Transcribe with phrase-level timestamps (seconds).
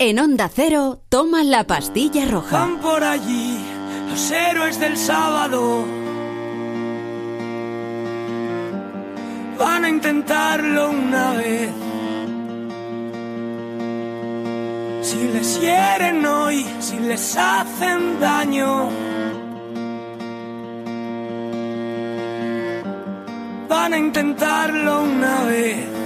[0.00, 2.56] En Onda Cero, toma la pastilla roja.
[2.56, 3.58] Van por allí
[4.08, 5.84] los héroes del sábado.
[9.58, 11.70] Van a intentarlo una vez.
[15.02, 18.90] Si les hieren hoy, si les hacen daño.
[23.68, 25.97] Van a intentarlo una vez.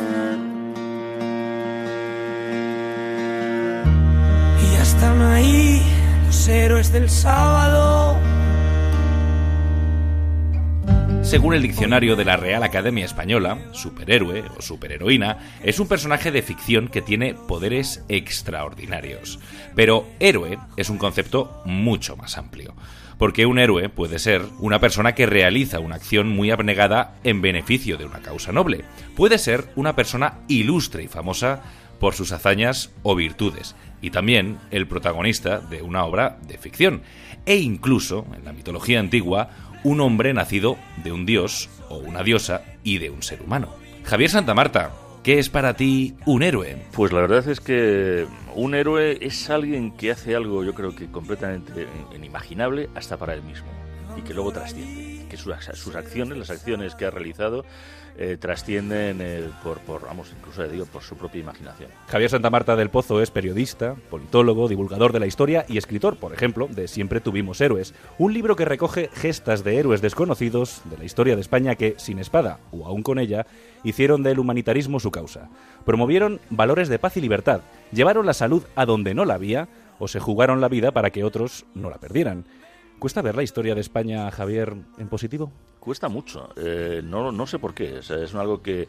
[6.26, 8.16] Los héroes del sábado.
[11.22, 16.42] Según el diccionario de la Real Academia Española, superhéroe o superheroína es un personaje de
[16.42, 19.38] ficción que tiene poderes extraordinarios.
[19.74, 22.74] Pero héroe es un concepto mucho más amplio.
[23.18, 27.96] Porque un héroe puede ser una persona que realiza una acción muy abnegada en beneficio
[27.96, 28.84] de una causa noble.
[29.16, 31.62] Puede ser una persona ilustre y famosa
[32.00, 37.02] por sus hazañas o virtudes, y también el protagonista de una obra de ficción,
[37.46, 39.48] e incluso, en la mitología antigua,
[39.84, 43.68] un hombre nacido de un dios o una diosa y de un ser humano.
[44.04, 44.90] Javier Santa Marta,
[45.22, 46.76] ¿qué es para ti un héroe?
[46.92, 51.06] Pues la verdad es que un héroe es alguien que hace algo, yo creo que
[51.10, 53.68] completamente inimaginable hasta para él mismo
[54.16, 57.64] y que luego trasciende, que sus, sus acciones, las acciones que ha realizado,
[58.18, 61.90] eh, trascienden eh, por, por, vamos, incluso digo, por su propia imaginación.
[62.08, 66.34] Javier Santa Marta del Pozo es periodista, politólogo, divulgador de la historia y escritor, por
[66.34, 71.04] ejemplo, de Siempre tuvimos héroes, un libro que recoge gestas de héroes desconocidos de la
[71.04, 73.46] historia de España que, sin espada o aún con ella,
[73.82, 75.48] hicieron del humanitarismo su causa.
[75.84, 80.08] Promovieron valores de paz y libertad, llevaron la salud a donde no la había o
[80.08, 82.44] se jugaron la vida para que otros no la perdieran.
[82.98, 85.50] ¿Cuesta ver la historia de España, Javier, en positivo?
[85.82, 86.48] Cuesta mucho.
[86.54, 87.98] Eh, no, no sé por qué.
[87.98, 88.86] O sea, es algo que,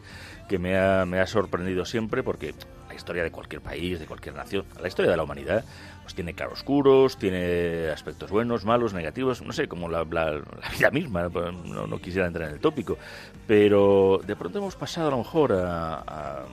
[0.48, 2.54] que me, ha, me ha sorprendido siempre porque
[2.86, 5.64] la historia de cualquier país, de cualquier nación, la historia de la humanidad,
[6.02, 10.40] pues tiene claroscuros, tiene aspectos buenos, malos, negativos, no sé, como la, la,
[10.78, 12.96] vida misma, no, no, quisiera entrar en el tópico,
[13.44, 16.44] pero de pronto hemos pasado a lo mejor a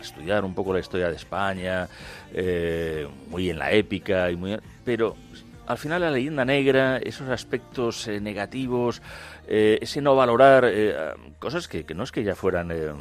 [0.00, 1.88] estudiar un poco la historia de España,
[2.32, 5.16] eh, muy en la épica, y muy, pero
[5.66, 9.02] al final la leyenda negra, esos aspectos eh, negativos,
[9.46, 10.94] eh, ese no valorar eh,
[11.38, 12.92] cosas que, no es que ya fueran eh,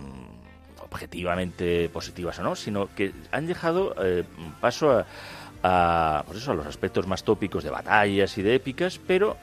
[0.81, 4.23] objetivamente positivas o no, sino que han dejado eh,
[4.61, 5.05] paso a,
[5.63, 9.37] a, pues eso, a los aspectos más tópicos de batallas y de épicas, pero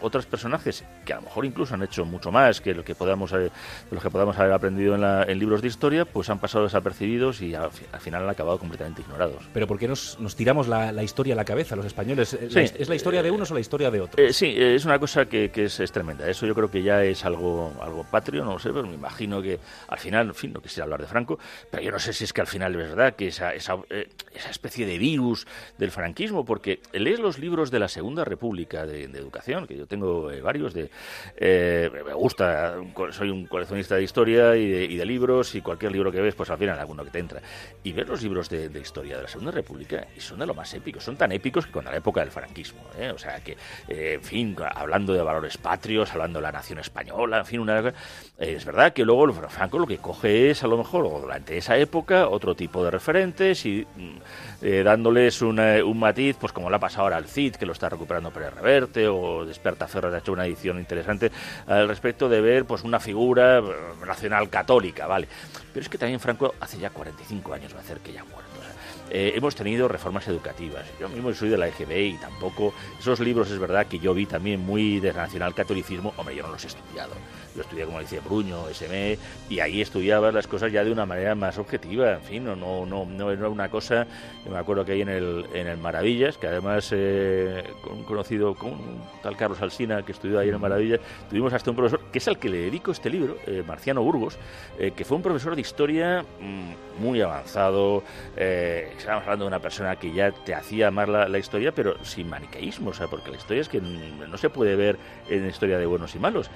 [0.00, 3.32] otros personajes que a lo mejor incluso han hecho mucho más que lo que podamos
[3.32, 3.50] haber,
[3.90, 7.40] lo que podamos haber aprendido en, la, en, libros de historia, pues han pasado desapercibidos
[7.42, 9.44] y al, al, final han acabado completamente ignorados.
[9.52, 12.30] Pero ¿por qué nos, nos tiramos la, la, historia a la cabeza los españoles?
[12.30, 12.38] Sí.
[12.40, 14.28] ¿Es, la, ¿Es, la, historia de unos o la historia de otros?
[14.28, 16.28] Eh, sí, es una cosa que, que es, es, tremenda.
[16.28, 19.40] Eso yo creo que ya es algo, algo patrio, no lo sé, pero me imagino
[19.42, 19.58] que
[19.88, 21.38] al final, en fin, no quisiera hablar de Franco,
[21.70, 24.08] pero yo no sé si es que al final es verdad que esa, esa, eh,
[24.34, 25.46] esa especie de virus
[25.78, 29.86] del franquismo, porque lees los libros de la Segunda República de, de Educación, que yo
[29.86, 30.90] tengo eh, varios de...
[31.36, 32.76] Eh, me gusta,
[33.10, 36.34] soy un coleccionista de historia y de, y de, libros, y cualquier libro que ves,
[36.34, 37.40] pues al final alguno que te entra.
[37.84, 40.54] Y ves los libros de, de, historia de la Segunda República y son de lo
[40.54, 42.82] más épicos, son tan épicos que con la época del franquismo.
[42.98, 43.10] ¿eh?
[43.10, 43.56] O sea que,
[43.88, 47.80] eh, en fin, hablando de valores patrios, hablando de la nación española, en fin, una,
[47.80, 47.92] eh,
[48.38, 52.28] es verdad que luego Franco lo que coge es, a lo mejor, durante esa época,
[52.28, 57.02] otro tipo de referentes y mm, dándoles una, un matiz, pues como le ha pasado
[57.02, 60.46] ahora al CID, que lo está recuperando Pérez Reverte, o Desperta Ferro ha hecho una
[60.46, 61.30] edición interesante
[61.66, 63.62] al respecto de ver pues una figura eh,
[64.06, 65.28] nacional católica, ¿vale?
[65.72, 68.50] Pero es que también Franco hace ya 45 años va a hacer que ya muerto.
[68.58, 68.72] O sea,
[69.10, 70.84] eh, hemos tenido reformas educativas.
[70.98, 74.26] Yo mismo soy de la EGB y tampoco esos libros es verdad que yo vi
[74.26, 77.12] también muy de nacional catolicismo, hombre, yo no los he estudiado.
[77.54, 79.18] Yo estudié, como decía Bruño, SME,
[79.50, 82.86] y ahí estudiaba las cosas ya de una manera más objetiva, en fin, no, no,
[82.86, 84.06] no, no era una cosa,
[84.44, 88.54] yo me acuerdo que ahí en el, en el Maravillas, que además eh, con, conocido
[88.54, 92.00] con un tal Carlos Alsina, que estudió ahí en el Maravillas, tuvimos hasta un profesor,
[92.10, 94.38] que es al que le dedico este libro, eh, Marciano Burgos,
[94.78, 98.02] eh, que fue un profesor de historia mmm, muy avanzado,
[98.36, 102.02] eh, estábamos hablando de una persona que ya te hacía amar la, la, historia, pero
[102.04, 104.96] sin maniqueísmo, o sea, porque la historia es que no se puede ver
[105.28, 106.50] en historia de buenos y malos.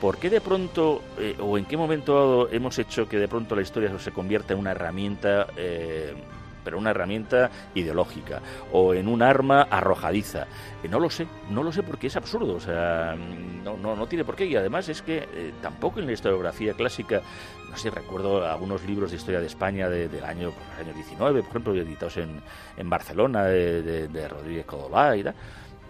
[0.00, 3.56] ¿Por qué de pronto, eh, o en qué momento dado hemos hecho que de pronto
[3.56, 6.14] la historia se convierta en una herramienta, eh,
[6.62, 10.46] pero una herramienta ideológica, o en un arma arrojadiza?
[10.82, 14.06] Eh, no lo sé, no lo sé porque es absurdo, o sea, no, no, no
[14.06, 17.22] tiene por qué, y además es que tampoco en la historiografía clásica,
[17.70, 21.40] no sé, recuerdo algunos libros de historia de España de, del año, pues, año 19,
[21.40, 22.42] por ejemplo, editados en,
[22.76, 25.34] en Barcelona, de, de, de Rodríguez Codobá y tal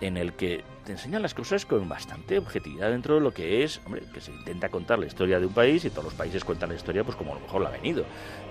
[0.00, 3.80] en el que te enseñan las cosas con bastante objetividad dentro de lo que es,
[3.84, 6.68] hombre, que se intenta contar la historia de un país y todos los países cuentan
[6.68, 8.04] la historia pues como a lo mejor la ha venido.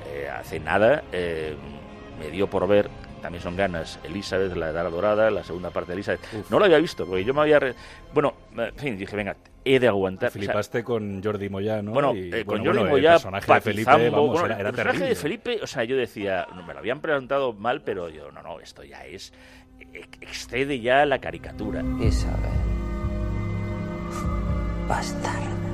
[0.08, 1.56] Eh, hace nada eh,
[2.20, 2.90] me dio por ver,
[3.26, 6.22] también son ganas, Elizabeth, la Edad Dorada, la segunda parte de Elizabeth.
[6.52, 7.60] No lo había visto, porque yo me había...
[8.14, 10.30] Bueno, en fin, dije, venga, he de aguantar.
[10.30, 11.90] Flipaste con Jordi Moya, ¿no?
[11.92, 15.16] Bueno, eh, con Jordi Moya, el personaje de Felipe, vamos, era, era el personaje de
[15.16, 18.84] Felipe, o sea, yo decía, me lo habían presentado mal, pero yo, no, no, esto
[18.84, 19.34] ya es,
[20.22, 21.84] excede ya la caricatura.
[22.00, 22.52] Isabel.
[24.88, 25.65] Bastarda.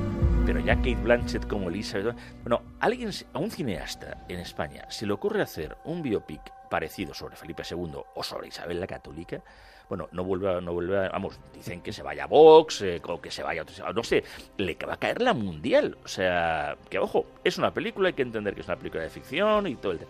[0.44, 2.16] Pero ya Kate Blanchett como Elizabeth...
[2.42, 7.36] Bueno, alguien, a un cineasta en España se le ocurre hacer un biopic parecido sobre
[7.36, 9.42] Felipe II o sobre Isabel la Católica,
[9.88, 13.30] bueno, no vuelve no vuelve vamos, dicen que se vaya a Vox, eh, o que
[13.30, 14.24] se vaya a no sé,
[14.56, 15.98] le va a caer la mundial.
[16.02, 19.10] O sea, que ojo, es una película, hay que entender que es una película de
[19.10, 20.00] ficción y todo el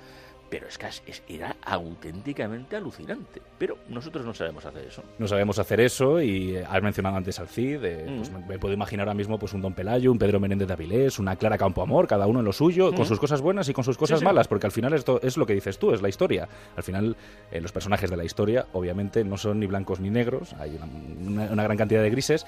[0.53, 3.41] pero es que era auténticamente alucinante.
[3.57, 5.03] Pero nosotros no sabemos hacer eso.
[5.19, 8.49] No sabemos hacer eso y eh, has mencionado antes al Cid, pues mm.
[8.49, 11.37] me, puedo imaginar ahora mismo pues un Don Pelayo, un Pedro Menéndez de Avilés, una
[11.37, 13.07] Clara Campoamor, cada uno en lo suyo, con mm.
[13.07, 15.55] sus cosas buenas y con sus cosas malas, porque al final esto es lo que
[15.55, 16.47] dices tú, es la historia.
[16.77, 17.17] Al final
[17.51, 20.79] eh, los personajes de la historia obviamente no son ni blancos ni negros, hay
[21.25, 22.45] una gran cantidad de grises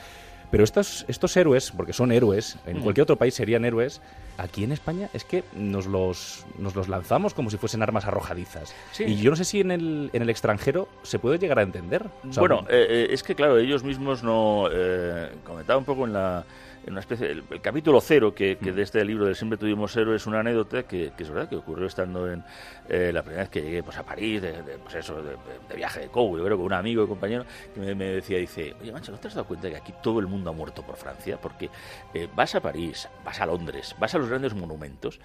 [0.51, 2.83] pero estos, estos héroes, porque son héroes, en mm.
[2.83, 4.01] cualquier otro país serían héroes,
[4.39, 8.75] aquí en España es que nos los, nos los lanzamos como si fuesen armas arrojadizas.
[8.99, 12.05] Y yo no sé si en el, en el extranjero se puede llegar a entender.
[12.37, 14.69] bueno, eh, eh, es que claro, ellos mismos no...
[14.73, 16.45] Eh, comentaba un poco en la
[16.87, 18.75] en una especie el, capítulo cero que, que, mm.
[18.75, 21.87] de este libro del siempre tuvimos héroes es una anécdota que, es verdad que ocurrió
[21.87, 22.45] estando en
[22.89, 24.53] eh, la primera vez que llegué pues a París de,
[24.83, 25.37] pues eso de,
[25.75, 27.45] viaje de Cobo yo creo con un amigo y compañero
[27.75, 30.27] que me, decía dice oye mancha ¿no te has dado cuenta que aquí todo el
[30.27, 31.39] mundo ha muerto por Francia?
[31.41, 31.71] porque
[32.13, 35.21] eh, vas a París vas a Londres vas a los grandes monumentos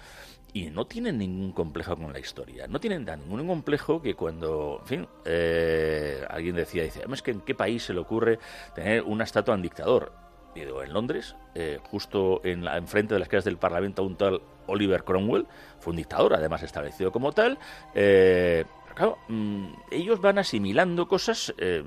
[0.52, 2.66] y no tienen ningún complejo con la historia.
[2.66, 7.40] No tienen ningún complejo que cuando, en fin, eh, alguien decía, dice, es que en
[7.40, 8.38] qué país se le ocurre
[8.74, 10.12] tener una estatua en dictador
[10.54, 15.04] en Londres, eh, justo en la, enfrente de las calles del Parlamento, un tal Oliver
[15.04, 15.46] Cromwell,
[15.78, 17.58] fue un dictador, además establecido como tal,
[17.94, 18.64] eh,
[18.94, 21.82] claro, mm, ellos van asimilando cosas eh,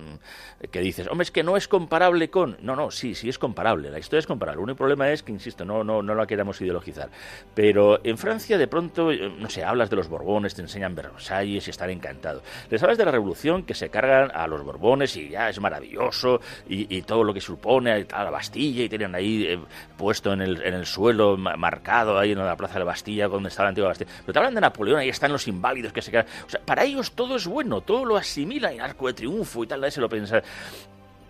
[0.71, 2.57] que dices, hombre, es que no es comparable con...
[2.61, 4.59] No, no, sí, sí es comparable, la historia es comparable.
[4.59, 7.09] El único problema es que, insisto, no, no, no la queramos ideologizar.
[7.53, 11.67] Pero en Francia, de pronto, eh, no sé, hablas de los Borbones, te enseñan Versalles
[11.67, 12.44] y están encantados.
[12.69, 16.39] Les hablas de la revolución que se cargan a los Borbones y ya es maravilloso
[16.67, 19.59] y, todo lo que supone a la Bastilla y tienen ahí eh,
[19.97, 23.50] puesto en el, en el suelo, marcado ahí en la plaza de la Bastilla, donde
[23.50, 24.11] está la antigua Bastilla.
[24.21, 26.25] Pero te hablan de Napoleón, ahí están los inválidos que se quedan...
[26.45, 29.67] O sea, para ellos todo es bueno, todo lo asimila en arco de triunfo y
[29.67, 30.41] tal, se lo piensa.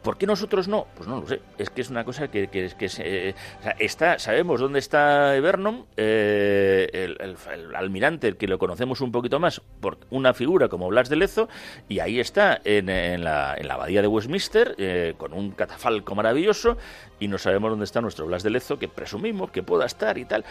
[0.04, 0.86] ¿Por qué nosotros no?
[0.96, 1.40] Pues no lo sé.
[1.58, 3.34] Es que es una cosa que, que, que
[3.80, 7.38] está, sabemos dónde está Vernon, eh, el,
[7.74, 11.48] almirante, el que lo conocemos un poquito más por una figura como Blas de Lezo,
[11.88, 12.88] y ahí está en,
[13.24, 16.78] la, en la, abadía de Westminster, eh, con un catafalco maravilloso,
[17.18, 20.26] y no sabemos dónde está nuestro Blas de Lezo, que presumimos que pueda estar y
[20.26, 20.44] tal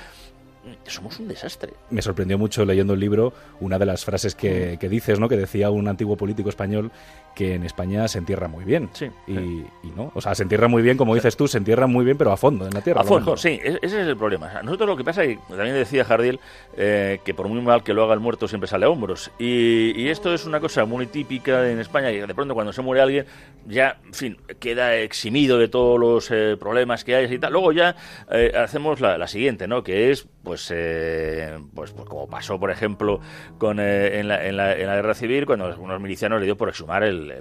[0.86, 1.72] somos un desastre.
[1.90, 5.28] Me sorprendió mucho leyendo el libro una de las frases que, que dices, ¿no?
[5.28, 6.90] Que decía un antiguo político español
[7.34, 8.90] que en España se entierra muy bien.
[8.92, 9.06] Sí.
[9.26, 9.64] Y,
[9.96, 12.32] no, o sea, se entierra muy bien, como dices tú, se entierra muy bien, pero
[12.32, 13.00] a fondo en la tierra.
[13.00, 14.62] A fondo, sí, ese es el problema.
[14.62, 16.40] Nosotros lo que pasa, y también decía Jardiel,
[16.76, 19.30] eh, que por muy mal que lo haga el muerto siempre sale a hombros.
[19.38, 23.02] Y, esto es una cosa muy típica en España, y de pronto cuando se muere
[23.02, 23.26] alguien,
[23.66, 27.52] ya, en fin, queda eximido de todos los eh, problemas que hay y tal.
[27.52, 27.96] Luego ya
[28.30, 29.82] eh, hacemos la, siguiente, ¿no?
[29.82, 33.20] Que es, pues, pues, pues, como pasó, por ejemplo,
[33.58, 36.68] con en la, en, la, en, la, guerra civil, cuando unos milicianos le dio por
[36.68, 37.32] exhumar el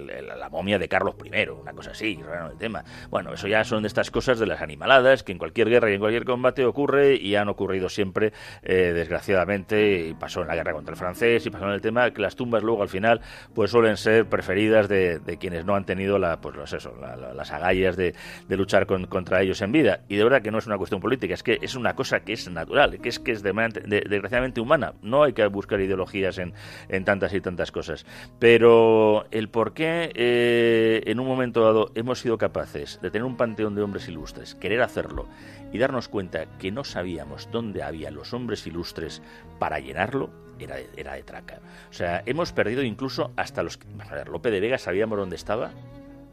[0.42, 2.83] la momia de Carlos I, una cosa así, raro el tema.
[3.09, 5.95] Bueno, eso ya son de estas cosas de las animaladas que en cualquier guerra y
[5.95, 8.33] en cualquier combate ocurre y han ocurrido siempre,
[8.64, 12.12] eh, desgraciadamente, y pasó en la guerra contra el francés y pasó en el tema
[12.12, 13.21] que las tumbas luego al final
[13.54, 16.94] pues suelen ser preferidas de, quienes no han tenido la, pues eso,
[17.35, 18.14] las agallas de,
[18.50, 20.02] luchar contra ellos en vida.
[20.07, 22.33] Y de verdad que no es una cuestión política, es que es una cosa que
[22.33, 24.94] es natural, que es que es desgraciadamente humana.
[25.02, 26.54] No hay que buscar ideologías en,
[26.90, 28.06] en tantas y tantas cosas.
[28.40, 33.38] Pero el por qué eh, en un momento dado hemos sido capaces de tener un
[33.38, 35.28] panteón de hombres ilustres, querer hacerlo
[35.72, 39.22] y darnos cuenta que no sabíamos dónde había los hombres ilustres
[39.60, 40.30] para llenarlo,
[40.60, 41.60] era de, era de traca.
[41.90, 43.80] O sea, hemos perdido incluso hasta los...
[44.12, 45.72] Ver, Lope de Vega sabíamos dónde estaba,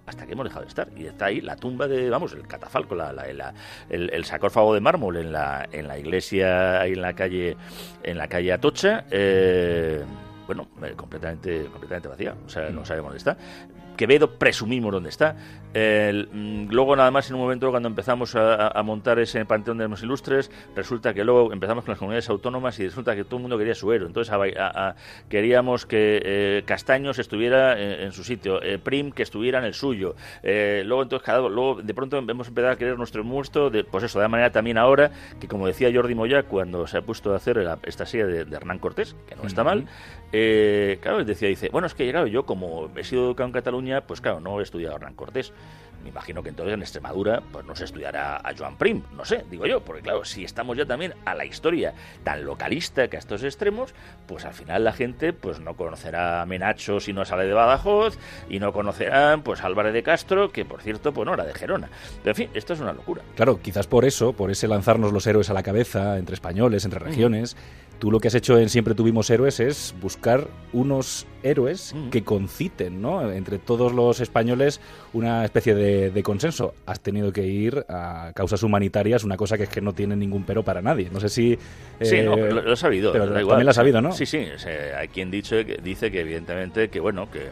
[0.08, 0.88] hasta que hemos dejado de estar.
[0.96, 3.10] Y está ahí la tumba de, vamos, el catafalco, la,
[3.90, 7.56] el, el, sarcófago de mármol en la, en la iglesia, ahí en la calle,
[8.02, 9.04] en la calle Atocha.
[9.10, 10.02] Eh,
[10.46, 13.36] bueno, eh, completamente, completamente vacía, o sea, no sabemos dónde está.
[13.98, 15.34] Quevedo presumimos dónde está.
[15.74, 20.02] Mm, luego nada más en un momento cuando empezamos a, montar ese panteón de los
[20.04, 23.58] ilustres, resulta que luego empezamos con las comunidades autónomas y resulta que todo el mundo
[23.58, 24.06] quería su héroe.
[24.06, 24.32] Entonces
[25.28, 30.14] queríamos que eh, Castaños estuviera en, su sitio, eh, Prim que estuviera en el suyo.
[30.44, 34.04] Eh, luego entonces cada, luego de pronto hemos empezado a querer nuestro muerto, de, pues
[34.04, 37.36] eso, de manera también ahora que como decía Jordi Moya cuando se ha puesto a
[37.36, 39.86] hacer esta serie de, Hernán Cortés, que no está mal,
[40.30, 44.20] claro, decía, dice, bueno, es que llegado yo como he sido educado en Cataluña, pues
[44.20, 45.52] claro, no he estudiado Hernán Cortés.
[46.02, 49.44] Me imagino que entonces en Extremadura pues no se estudiará a Joan Prim, no sé,
[49.50, 51.92] digo yo, porque claro, si estamos ya también a la historia
[52.22, 53.94] tan localista que a estos extremos,
[54.26, 58.16] pues al final la gente pues no conocerá a Menacho si no sale de Badajoz
[58.48, 61.90] y no conocerán pues Álvarez de Castro, que por cierto pues no era de Gerona.
[62.22, 63.22] Pero en fin, esto es una locura.
[63.34, 67.00] Claro, quizás por eso, por ese lanzarnos los héroes a la cabeza entre españoles, entre
[67.00, 67.56] regiones,
[67.98, 73.02] Tú lo que has hecho en Siempre Tuvimos Héroes es buscar unos héroes que conciten,
[73.02, 73.32] ¿no?
[73.32, 74.80] Entre todos los españoles
[75.12, 76.74] una especie de, consenso.
[76.86, 80.44] Has tenido que ir a causas humanitarias, una cosa que es que no tiene ningún
[80.44, 81.10] pero para nadie.
[81.10, 81.58] No sé si...
[82.00, 83.12] sí, no, eh, lo, he sabido.
[83.12, 84.12] Pero también lo has sabido, ¿no?
[84.12, 84.46] Sí, sí.
[84.96, 87.48] hay quien dicho, dice que evidentemente que, bueno, que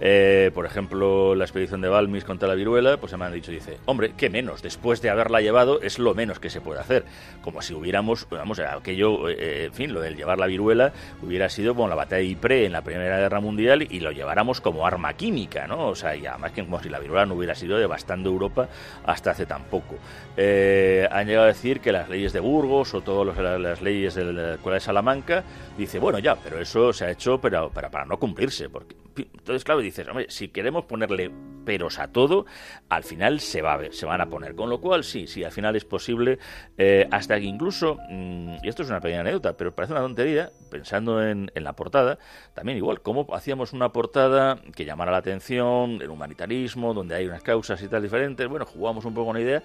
[0.00, 3.50] eh, por ejemplo, la expedición de Balmis contra la viruela, pues se me han dicho,
[3.50, 4.62] dice, hombre, ¿qué menos?
[4.62, 7.04] Después de haberla llevado es lo menos que se puede hacer.
[7.42, 11.74] Como si hubiéramos, vamos, aquello, eh, en fin, lo del llevar la viruela hubiera sido
[11.74, 15.14] como la batalla de Ypres en la Primera Guerra Mundial y lo lleváramos como arma
[15.14, 15.88] química, ¿no?
[15.88, 18.68] O sea, y además que como si la viruela no hubiera sido devastando Europa
[19.04, 19.96] hasta hace tan poco.
[20.36, 24.32] Eh, han llegado a decir que las leyes de Burgos o todas las leyes de
[24.32, 25.42] la de Salamanca,
[25.78, 29.64] dice, bueno, ya, pero eso se ha hecho pero, para, para no cumplirse, porque entonces,
[29.64, 31.30] claro, dices, hombre, si queremos ponerle
[31.66, 32.46] peros a todo,
[32.88, 34.54] al final se, va a se van a poner.
[34.54, 36.38] Con lo cual, sí, sí, al final es posible,
[36.78, 40.50] eh, hasta que incluso, mm, y esto es una pequeña anécdota, pero parece una tontería,
[40.70, 42.18] pensando en, la portada,
[42.54, 47.42] también igual, cómo hacíamos una portada que llamara la atención, el humanitarismo, donde hay unas
[47.42, 49.62] causas y tal diferentes, bueno, jugamos un poco con la idea,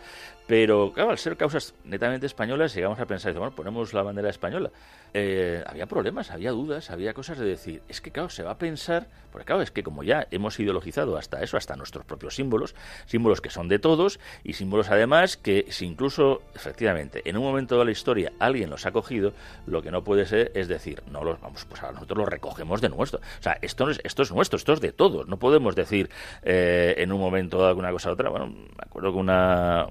[0.47, 4.71] pero claro, al ser causas netamente españolas, llegamos a pensar, bueno, ponemos la bandera española.
[5.13, 8.57] Eh, había problemas, había dudas, había cosas de decir, es que claro, se va a
[8.57, 12.75] pensar, porque claro, es que como ya hemos ideologizado hasta eso, hasta nuestros propios símbolos,
[13.05, 17.77] símbolos que son de todos y símbolos además que si incluso, efectivamente, en un momento
[17.77, 19.33] de la historia alguien los ha cogido,
[19.65, 22.81] lo que no puede ser es decir, no los vamos, pues a nosotros los recogemos
[22.81, 23.19] de nuestro.
[23.19, 25.27] O sea, esto, es, esto es nuestro, esto es de todos.
[25.27, 26.09] No podemos decir
[26.43, 28.29] eh, en un momento alguna cosa u otra.
[28.29, 29.87] Bueno, me acuerdo que una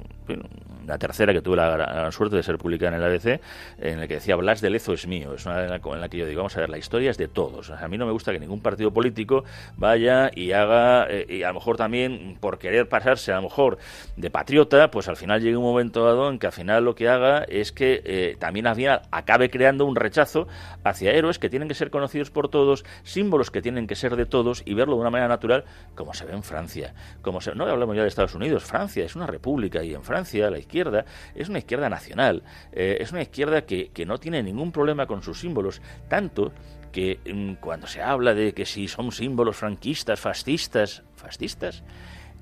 [0.86, 3.40] la tercera que tuve la, suerte de ser publicada en el ABC,
[3.78, 5.34] en el que decía Blas de Lezo es mío.
[5.34, 5.70] Es una en
[6.00, 7.70] la, que yo digo, vamos a ver, la historia es de todos.
[7.70, 9.44] a mí no me gusta que ningún partido político
[9.76, 13.78] vaya y haga, eh, y a lo mejor también por querer pasarse a lo mejor
[14.16, 17.08] de patriota, pues al final llegue un momento dado en que al final lo que
[17.08, 20.48] haga es que eh, también acabe creando un rechazo
[20.84, 24.26] hacia héroes que tienen que ser conocidos por todos, símbolos que tienen que ser de
[24.26, 26.94] todos y verlo de una manera natural como se ve en Francia.
[27.22, 30.19] Como se, no hablamos ya de Estados Unidos, Francia es una república y en Francia
[30.32, 35.06] la izquierda es una izquierda nacional, eh, es una izquierda que, no tiene ningún problema
[35.06, 36.52] con sus símbolos, tanto
[36.92, 41.82] que mm, cuando se habla de que si son símbolos franquistas, fascistas, fascistas,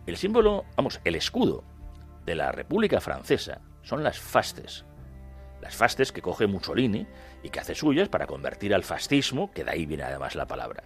[0.07, 1.65] el símbolo, vamos, el escudo
[2.25, 4.85] de la República Francesa son las fastes.
[5.61, 7.07] Las fastes que coge Mussolini
[7.43, 10.85] y que hace suyas para convertir al fascismo, que de ahí viene además la palabra.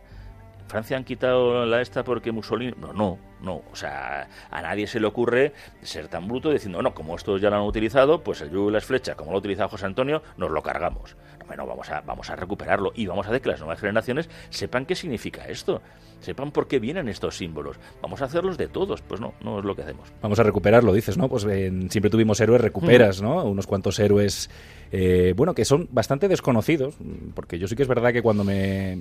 [0.62, 2.74] ¿En Francia han quitado la esta porque Mussolini...
[2.78, 5.52] No, no, no, o sea, a nadie se le ocurre
[5.82, 8.72] ser tan bruto diciendo, no, como estos ya lo han utilizado, pues el yugo y
[8.72, 11.16] las flechas, como lo ha utilizado José Antonio, nos lo cargamos.
[11.46, 14.86] Bueno, vamos a, vamos a recuperarlo y vamos a hacer que las nuevas generaciones sepan
[14.86, 15.82] qué significa esto,
[16.22, 17.76] sepan por qué vienen estos símbolos.
[18.00, 20.08] Vamos a hacerlos de todos, pues no, no es lo que hacemos.
[20.22, 21.28] Vamos a recuperarlo, dices, ¿no?
[21.28, 23.20] Pues siempre tuvimos héroes, recuperas.
[23.20, 23.44] ¿no?
[23.44, 24.50] Unos cuantos héroes,
[24.90, 26.94] eh, bueno, que son bastante desconocidos,
[27.34, 28.96] porque yo sí que es verdad que cuando me,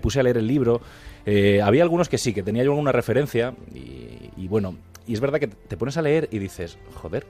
[0.00, 0.80] puse a leer el libro,
[1.26, 5.20] eh, había algunos que sí, que tenía yo alguna referencia y, y bueno, y es
[5.20, 7.26] verdad que te pones a leer y dices, joder,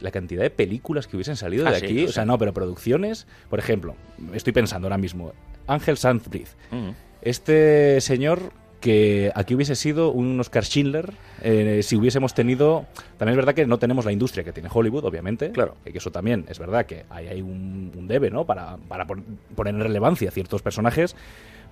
[0.00, 2.04] la cantidad de películas que hubiesen salido de ah, aquí.
[2.04, 3.26] o sea, no, pero producciones.
[3.48, 3.94] Por ejemplo,
[4.32, 5.32] estoy pensando ahora mismo,
[5.66, 6.48] Ángel Sanzbrith.
[6.70, 6.90] Mm.
[7.22, 13.36] Este señor que aquí hubiese sido un Oscar Schindler eh, si hubiésemos tenido también es
[13.36, 15.74] verdad que no tenemos la industria que tiene Hollywood obviamente claro.
[15.84, 19.80] que eso también es verdad que hay, hay un, debe no para, para poner en
[19.80, 21.16] relevancia ciertos personajes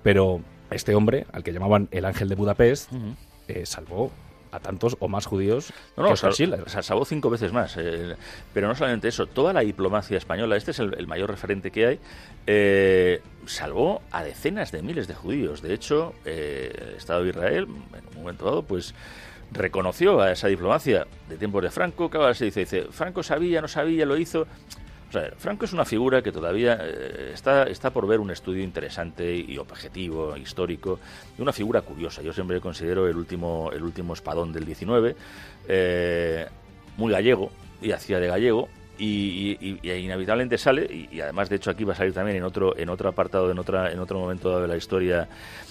[0.03, 2.91] pero este hombre al que llamaban el ángel de Budapest
[3.47, 4.11] eh, salvó
[4.51, 7.75] a tantos o más judíos no, no, salvó cinco veces más.
[7.77, 8.15] Eh,
[8.53, 11.99] pero no solamente eso, toda la diplomacia española, este es el, mayor referente que hay,
[12.45, 15.61] eh, salvó a decenas de miles de judíos.
[15.61, 18.93] De hecho, eh, el Estado de Israel, en un momento dado, pues
[19.51, 23.61] reconoció a esa diplomacia de tiempos de Franco, que ahora se dice, dice, Franco sabía,
[23.61, 24.47] no sabía, lo hizo.
[25.37, 29.57] Franco es una figura que todavía eh, está, está por ver un estudio interesante y
[29.57, 30.99] objetivo, histórico,
[31.35, 32.21] de una figura curiosa.
[32.21, 35.15] Yo siempre considero el último, el último espadón del 19,
[35.67, 36.47] eh,
[36.97, 38.67] muy gallego, y hacía de gallego,
[38.97, 42.89] y, inevitablemente sale y, además de hecho aquí va a salir también en otro en
[42.89, 45.27] otro apartado en otra en otro momento de la historia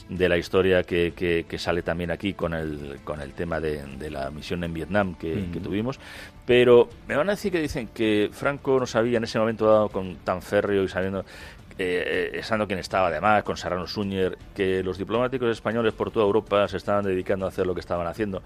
[0.09, 1.13] de la historia que,
[1.49, 5.49] que, sale también aquí con el con el tema de, la misión en Vietnam que,
[5.63, 5.99] tuvimos.
[6.45, 9.89] Pero me van a decir que dicen que Franco no sabía en ese momento dado
[9.89, 11.25] con tan férreo y sabiendo
[11.79, 16.25] eh, eh, estando quien estaba además, con Serrano Suñer, que los diplomáticos españoles por toda
[16.25, 18.43] Europa se estaban dedicando a hacer lo que estaban haciendo.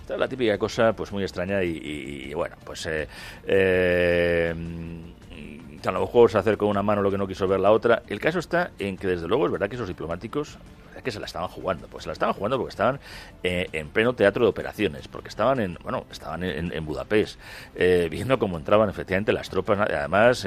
[0.00, 3.08] Esta es la típica cosa pues muy extraña y, bueno, pues eh,
[3.46, 4.54] eh,
[5.82, 8.02] a lo mejor se hacer con una mano lo que no quiso ver la otra.
[8.06, 10.58] El caso está en que desde luego es verdad que esos diplomáticos
[11.02, 13.00] que se la estaban jugando, pues se la estaban jugando porque estaban
[13.42, 17.38] en pleno teatro de operaciones, porque estaban en, bueno, estaban en, Budapest,
[18.10, 20.46] viendo cómo entraban efectivamente las tropas, además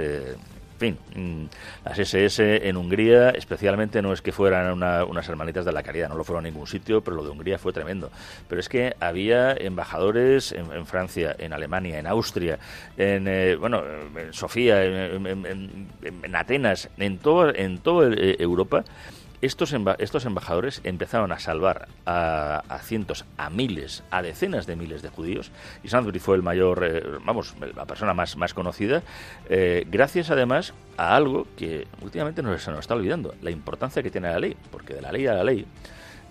[0.80, 1.46] en fin, mm,
[1.86, 6.16] las SS en Hungría, especialmente no es que fueran unas hermanitas de la caridad, no
[6.16, 8.12] lo fueron en ningún sitio, pero lo de Hungría fue tremendo.
[8.48, 12.60] Pero es que había embajadores en, Francia, en Alemania, en Austria,
[12.96, 13.82] en, eh, bueno,
[14.16, 18.84] en Sofía, en, Atenas, en todo, en toda eh, Europa
[19.42, 25.10] estos, estos embajadores empezaron a salvar a, cientos, a miles, a decenas de miles de
[25.10, 25.52] judíos,
[25.84, 29.04] y Sandbury fue el mayor, eh, vamos, la persona más, más conocida,
[29.50, 34.12] eh, gracias además a algo que últimamente nos, se nos está olvidando, la importancia que
[34.12, 35.66] tiene la ley, porque de la ley a la ley,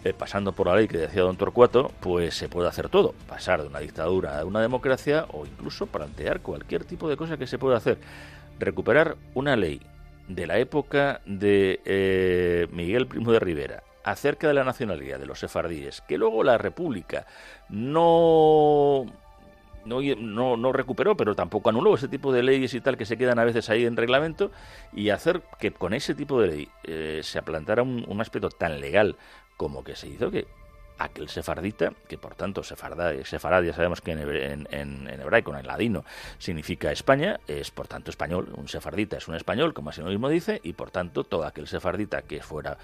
[0.04, 3.62] eh, pasando por la ley que decía don Torcuato, pues se puede hacer todo, pasar
[3.62, 7.58] de una dictadura a una democracia o incluso plantear cualquier tipo de cosa que se
[7.58, 7.98] pueda hacer.
[8.58, 9.80] Recuperar una ley
[10.28, 15.40] de la época de eh, Miguel Primo de Rivera acerca de la nacionalidad de los
[15.40, 17.26] sefardíes, que luego la República
[17.68, 19.06] no
[19.86, 23.38] no, no, recuperó, pero tampoco anuló ese tipo de leyes y tal que se quedan
[23.38, 24.50] a veces ahí en reglamento,
[24.92, 28.80] y hacer que con ese tipo de ley eh, se aplantara un, un, aspecto tan
[28.80, 29.16] legal
[29.56, 30.46] como que se hizo que
[30.98, 35.66] aquel sefardita, que por tanto sefardá, sefarad ya sabemos que en, en, hebraico, en el
[35.66, 36.04] ladino,
[36.38, 40.60] significa España, es por tanto español, un sefardita es un español, como así mismo dice,
[40.62, 42.78] y por tanto todo aquel sefardita que fuera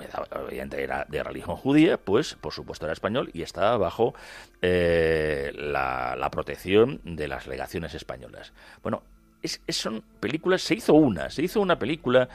[0.00, 4.14] era de religión judía, pues por supuesto era español y estaba bajo
[4.62, 8.52] eh, la, la, protección de las legaciones españolas.
[8.82, 9.02] Bueno,
[9.42, 12.28] es, son películas, se hizo una, se hizo una película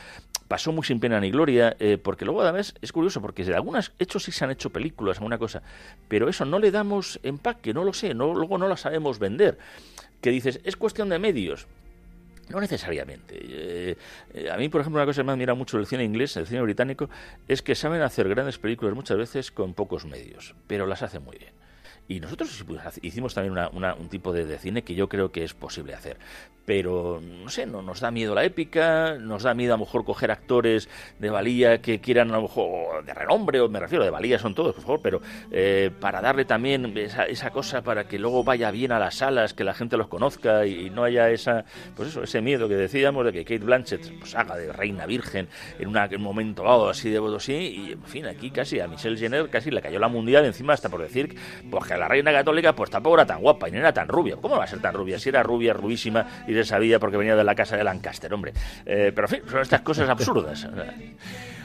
[0.53, 3.91] pasó muy sin pena ni gloria, eh, porque luego además es curioso, porque de algunos
[3.97, 5.63] hechos sí se han hecho películas, alguna cosa,
[6.07, 9.57] pero eso no le damos empaque, no lo sé, no, luego no la sabemos vender.
[10.21, 11.65] Que dices, es cuestión de medios.
[12.49, 13.35] No necesariamente.
[13.41, 13.97] Eh,
[14.35, 16.45] eh, a mí, por ejemplo, una cosa que me admira mucho del cine inglés, el
[16.45, 17.09] cine británico,
[17.47, 21.39] es que saben hacer grandes películas muchas veces con pocos medios, pero las hacen muy
[21.39, 21.62] bien.
[22.07, 22.63] Y nosotros
[23.01, 26.17] hicimos también un tipo de, cine que yo creo que es posible hacer.
[26.65, 30.05] Pero no sé, no nos da miedo la épica, nos da miedo a lo mejor
[30.05, 30.87] coger actores
[31.19, 34.55] de valía que quieran a lo mejor de renombre, o me refiero, de valía son
[34.55, 38.71] todos, por favor, pero eh, para darle también esa, esa, cosa para que luego vaya
[38.71, 41.65] bien a las salas, que la gente los conozca y, no haya esa,
[41.97, 45.49] pues eso, ese miedo que decíamos de que Kate Blanchett pues, haga de reina virgen
[45.79, 47.53] en, un momento dado así de sí
[47.87, 50.89] y en fin, aquí casi a Michelle Jenner casi le cayó la mundial encima hasta
[50.89, 51.35] por decir
[51.69, 54.35] pues que la reina católica pues tampoco era tan guapa y no era tan rubia.
[54.37, 55.19] ¿Cómo va a ser tan rubia?
[55.19, 58.53] Si era rubia, rubísima se sabía porque venía de la casa de Lancaster, hombre.
[58.85, 60.67] Eh, pero en fin, son estas cosas absurdas.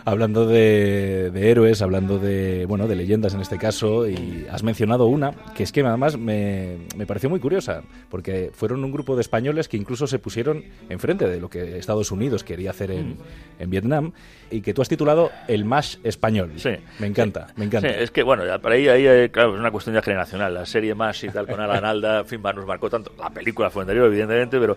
[0.05, 5.33] hablando de, héroes, hablando de bueno de leyendas en este caso, y has mencionado una
[5.55, 9.69] que es que además me, me pareció muy curiosa, porque fueron un grupo de españoles
[9.69, 13.17] que incluso se pusieron enfrente de lo que Estados Unidos quería hacer en, mm.
[13.59, 14.13] en Vietnam,
[14.51, 16.53] y que tú has titulado El más español.
[16.57, 16.71] Sí.
[16.99, 17.89] Me encanta, me encanta.
[17.89, 20.55] es que bueno, para ahí, ahí claro, es una cuestión ya generacional.
[20.55, 23.13] La serie más y tal con Alan Alda, en fin, nos marcó tanto.
[23.19, 24.77] La película fue anterior, evidentemente, pero,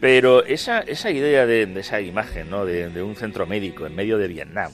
[0.00, 2.64] pero esa, esa idea de, de esa imagen, ¿no?
[2.64, 4.72] De, de un centro médico en medio de Vietnam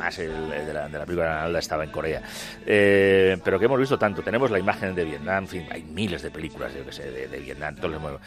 [0.00, 2.22] más el, de, la, de, la, película Alda estaba en Corea.
[2.64, 4.22] Eh, pero que hemos visto tanto.
[4.22, 7.38] Tenemos la imagen de Vietnam, en fin, hay miles de películas, yo que sé, de,
[7.38, 8.18] Vietnam, todo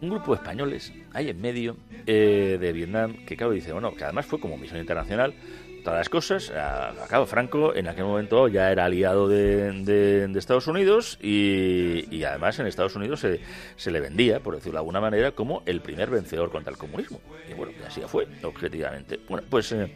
[0.00, 4.04] Un grupo de españoles ahí en medio eh, de Vietnam que, claro, dice, bueno, que
[4.04, 5.34] además fue como misión internacional,
[5.82, 6.50] todas las cosas.
[6.50, 12.66] A, Franco en aquel momento ya era aliado de, de, Estados Unidos y, además en
[12.66, 13.40] Estados Unidos se,
[13.76, 17.20] se, le vendía, por decirlo de alguna manera, como el primer vencedor contra el comunismo.
[17.50, 19.20] Y bueno, así fue, objetivamente.
[19.28, 19.90] Bueno, pues eh,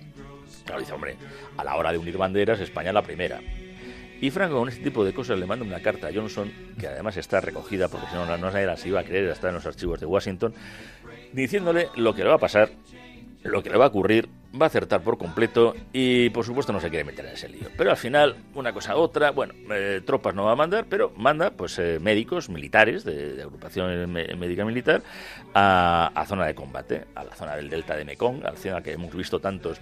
[0.67, 1.17] Claro, dice, hombre,
[1.57, 3.41] a la hora de unir banderas, España la primera.
[4.21, 7.17] Y Franco con este tipo de cosas le manda una carta a Johnson, que además
[7.17, 10.01] está recogida, porque si no, no la se iba a creer, está en los archivos
[10.01, 10.55] de Washington,
[11.33, 12.71] diciéndole lo que le va a pasar,
[13.47, 14.29] lo que le va a ocurrir,
[14.61, 17.69] va a acertar por completo y por supuesto no se quiere meter en ese lío.
[17.77, 21.13] Pero al final, una cosa a otra, bueno, eh, tropas no va a mandar, pero
[21.17, 25.03] manda pues eh, médicos, militares, de, agrupación médica militar,
[25.55, 28.93] a, a, zona de combate, a la zona del delta de Mekong, al zona que
[28.93, 29.81] hemos visto tantos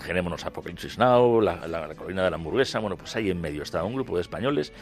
[0.00, 3.84] generémonos Apocalipsis Now, la, la, colina de la hamburguesa, bueno, pues ahí en medio estaba
[3.84, 4.72] un grupo de españoles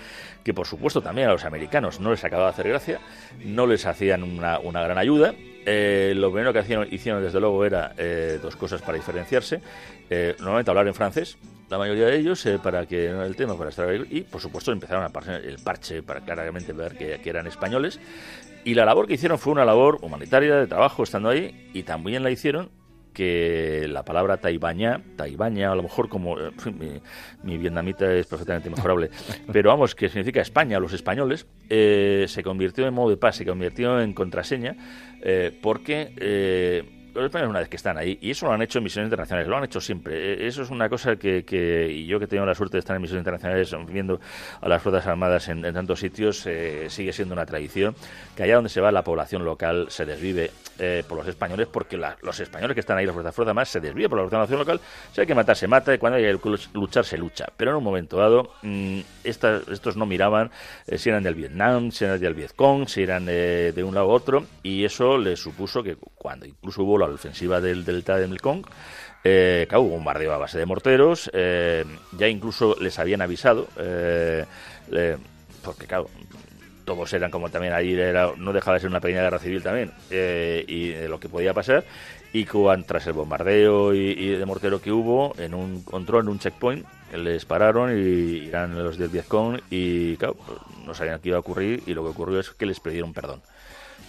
[0.44, 3.01] que por supuesto también a los americanos no les acababa de hacer gracia,
[3.44, 5.35] no les hacían una, una gran ayuda.
[5.66, 9.61] Eh, lo primero que hicieron, hicieron desde luego era eh, dos cosas para diferenciarse.
[10.09, 11.37] Eh, normalmente hablar en francés,
[11.68, 15.11] la mayoría de ellos, para que el tema, para estar y por supuesto empezaron a
[15.11, 18.01] pasar el parche para claramente ver que, que eran españoles.
[18.64, 22.23] Y la labor que hicieron fue una labor humanitaria de trabajo estando ahí y también
[22.23, 22.70] la hicieron
[23.12, 26.37] que la palabra taibaña, taibaña, a lo mejor como
[27.42, 29.11] mi, vietnamita es perfectamente mejorable,
[29.53, 33.46] pero vamos, que significa España, los españoles, eh, se convirtió en modo de paz, se
[33.46, 34.77] convirtió en contraseña,
[35.23, 39.07] eh, porque eh, una vez que están ahí, y eso lo han hecho en misiones
[39.07, 40.35] internacionales, lo han hecho siempre.
[40.35, 42.96] E, eso es una cosa que, que y yo que tengo la suerte de estar
[42.96, 44.20] en misiones internacionales, viendo
[44.61, 47.94] a las Fuerzas Armadas en, tantos sitios, eh, sigue siendo una tradición,
[48.37, 51.96] que allá donde se va la población local se desvive eh, por los españoles, porque
[51.96, 54.81] los españoles que están ahí, las Fuerzas Fuerzas más, se desvive por la población local,
[55.12, 57.46] si hay que matar, se mata, y cuando hay que luchar, se lucha.
[57.57, 60.51] Pero en un momento dado, mm, estos no miraban
[60.87, 64.11] eh, si eran del Vietnam, si eran del Vietcong, si eran de un lado u
[64.11, 68.64] otro, y eso les supuso que cuando incluso hubo la ofensiva del delta de Mekong.
[69.22, 71.84] Eh, hubo un bombardeo a base de morteros, eh,
[72.16, 74.46] ya incluso les habían avisado, eh,
[75.62, 76.08] porque claro,
[76.84, 79.92] todos eran como también allí, era, no dejaba de ser una pequeña guerra civil también,
[80.10, 81.84] eh, y de lo que podía pasar,
[82.32, 86.38] y cuando, tras el bombardeo y, de mortero que hubo, en un control, en un
[86.38, 90.36] checkpoint, les pararon y eran los del Vietcong y claro,
[90.86, 93.42] no sabían qué iba a ocurrir y lo que ocurrió es que les pidieron perdón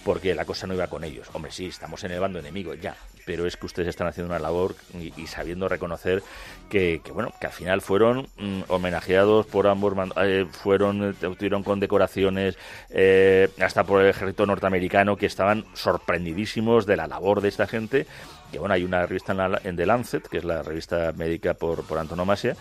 [0.04, 1.28] porque la cosa no iba con ellos.
[1.32, 4.40] Hombre, sí, estamos en el bando enemigo, ya, pero es que ustedes están haciendo una
[4.40, 6.22] labor y, sabiendo reconocer
[6.68, 12.56] que, bueno, que al final fueron mm, homenajeados por ambos, eh, fueron, eh, tuvieron condecoraciones
[12.90, 18.06] eh, hasta por el ejército norteamericano que estaban sorprendidísimos de la labor de esta gente.
[18.50, 21.84] Que bueno, hay una revista en, en The Lancet, que es la revista médica por,
[21.84, 22.54] por antonomasia,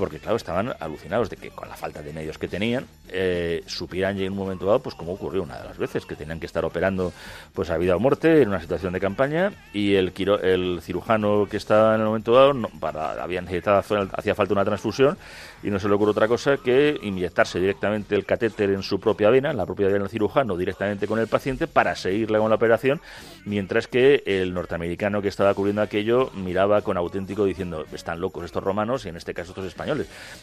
[0.00, 4.18] porque claro, estaban alucinados de que con la falta de medios que tenían, eh, supieran
[4.18, 6.64] en un momento dado, pues como ocurrió una de las veces, que tenían que estar
[6.64, 7.12] operando
[7.54, 11.56] pues a vida o muerte en una situación de campaña y el, el cirujano que
[11.56, 15.18] estaba en el momento dado, no, para, había necesitado, hacía falta una transfusión
[15.62, 19.30] y no se le ocurre otra cosa que inyectarse directamente el catéter en su propia
[19.30, 22.56] vena, en la propia vena del cirujano, directamente con el paciente para seguirle con la
[22.56, 23.00] operación,
[23.44, 28.62] mientras que el norteamericano que estaba cubriendo aquello miraba con auténtico diciendo, están locos estos
[28.62, 29.89] romanos y en este caso estos españoles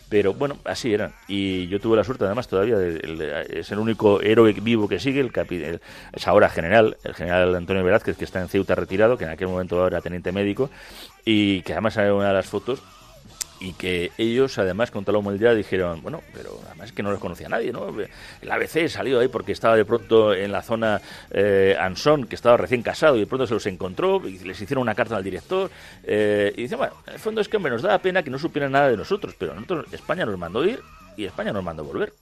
[0.10, 1.14] pero bueno, así eran.
[1.28, 5.20] Y yo tuve la suerte, además, todavía, de, es el único héroe vivo que sigue,
[5.20, 5.82] el,
[6.14, 9.48] es ahora general, el general Antonio Velázquez, que está en Ceuta retirado, que en aquel
[9.48, 10.70] momento era teniente médico,
[11.26, 12.82] y que además en una de las fotos
[13.60, 17.12] y que ellos además con toda la humildad dijeron, bueno, pero además es que no
[17.12, 17.88] les conocía nadie, ¿no?
[18.42, 22.58] El ABC salió ahí porque estaba de pronto en la zona eh, Anson, que estaba
[22.58, 25.70] recién casado y de pronto se los encontró y les hicieron una carta al director
[26.04, 28.40] eh, y dice, bueno, en el fondo es que hombre, nos da pena que no
[28.40, 30.82] supieran nada de nosotros, pero nosotros, España nos mandó ir
[31.18, 32.14] y España nos mandó volver.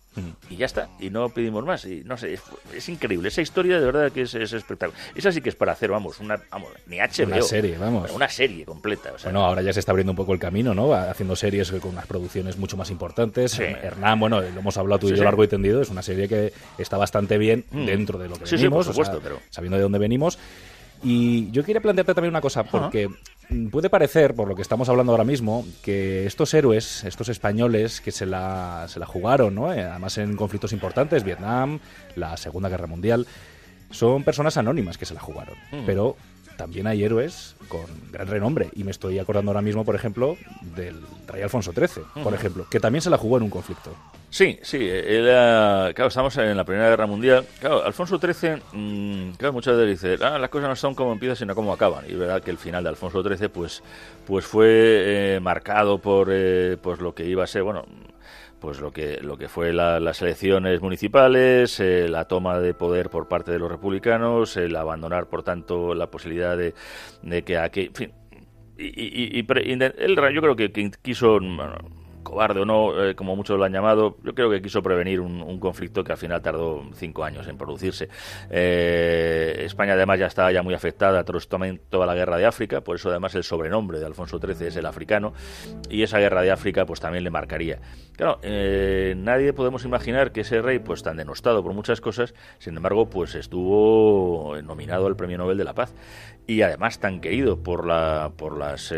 [0.49, 1.83] Y ya está, y no pedimos más.
[1.83, 2.39] Y no sé,
[2.73, 3.27] es, increíble.
[3.27, 4.97] Esa historia de verdad que es, espectacular.
[5.13, 7.25] Esa sí que es para hacer, vamos, una, vamos, ni HBO.
[7.25, 8.11] Una serie, vamos.
[8.11, 9.11] Una serie completa.
[9.23, 10.93] bueno, ahora ya se está abriendo un poco el camino, ¿no?
[10.93, 13.59] Haciendo series con unas producciones mucho más importantes.
[13.59, 16.53] Hernán, bueno, lo hemos hablado tú y yo largo y tendido, es una serie que
[16.77, 17.85] está bastante bien mm.
[17.85, 18.85] dentro de lo que venimos.
[18.85, 19.41] supuesto, pero...
[19.49, 20.39] Sabiendo de dónde venimos.
[21.03, 23.09] Y yo quería plantearte también una cosa, porque
[23.71, 28.11] puede parecer, por lo que estamos hablando ahora mismo, que estos héroes, estos españoles que
[28.11, 29.73] se la, se la jugaron, ¿no?
[29.73, 31.79] Eh, además en conflictos importantes, Vietnam,
[32.15, 33.27] la Segunda Guerra Mundial,
[33.91, 35.55] son personas anónimas que se la jugaron.
[35.71, 35.85] Mm.
[35.85, 36.17] Pero
[36.57, 38.69] también hay héroes con gran renombre.
[38.75, 40.37] Y me estoy acordando ahora mismo, por ejemplo,
[40.75, 43.93] del rey Alfonso XIII, por ejemplo, que también se la jugó en un conflicto.
[44.29, 47.45] Sí, sí, era, claro, estamos en la Primera Guerra Mundial.
[47.59, 51.37] Claro, Alfonso XIII, mmm, claro, muchas veces dice, ah, las cosas no son como empiezan,
[51.37, 52.03] sino como acaban.
[52.09, 53.81] Y verdad que el final de Alfonso XIII, pues,
[54.25, 57.85] pues fue eh, marcado por eh, pues lo que iba a ser, bueno,
[58.59, 63.27] pues lo que lo que fue las elecciones municipales, eh, la toma de poder por
[63.27, 66.73] parte de los republicanos, el abandonar, por tanto, la posibilidad de,
[67.21, 68.13] de que aquí, en fin,
[68.77, 71.39] y, y, y, él yo creo que, quiso
[72.25, 75.45] cobarde o no, eh, como muchos lo han llamado, yo creo que quiso prevenir un,
[75.59, 78.09] conflicto que al final tardó cinco años en producirse.
[78.49, 82.97] Eh, España además ya estaba ya muy afectada tras toda la guerra de África, por
[82.97, 85.33] eso además el sobrenombre de Alfonso XIII es el africano,
[85.89, 87.79] y esa guerra de África pues también le marcaría.
[88.17, 92.75] Claro, eh, nadie podemos imaginar que ese rey, pues tan denostado por muchas cosas, sin
[92.75, 95.93] embargo, pues estuvo nominado al Premio Nobel de la Paz
[96.47, 98.93] y además tan querido por la por las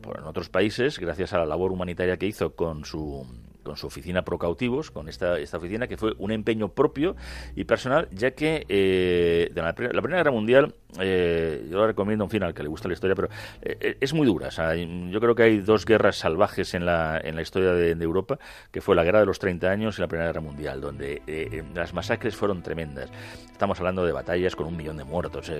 [0.00, 3.26] por en otros países gracias a la labor humanitaria que hizo con su
[3.62, 7.16] con su oficina pro cautivos, con esta, esta oficina, que fue un empeño propio
[7.54, 12.30] y personal, ya que eh, de la, Primera Guerra Mundial, eh, yo lo recomiendo, en
[12.30, 13.28] fin, al que le gusta la historia, pero
[13.62, 14.48] eh, es muy dura.
[14.50, 18.38] yo creo que hay dos guerras salvajes en la, en la historia de, Europa,
[18.72, 21.94] que fue la Guerra de los 30 años y la Primera Guerra Mundial, donde las
[21.94, 23.10] masacres fueron tremendas.
[23.52, 25.52] Estamos hablando de batallas con un millón de muertos,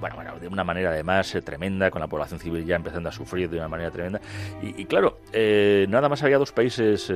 [0.00, 3.50] bueno, bueno, de una manera además tremenda, con la población civil ya empezando a sufrir
[3.50, 4.20] de una manera tremenda.
[4.62, 5.18] Y, y claro,
[5.88, 7.12] nada más había dos países